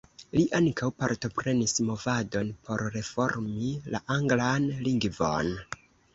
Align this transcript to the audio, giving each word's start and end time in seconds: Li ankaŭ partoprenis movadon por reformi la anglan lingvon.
Li 0.35 0.43
ankaŭ 0.59 0.87
partoprenis 1.01 1.75
movadon 1.89 2.49
por 2.71 2.85
reformi 2.97 3.71
la 3.93 4.03
anglan 4.19 4.69
lingvon. 4.89 5.55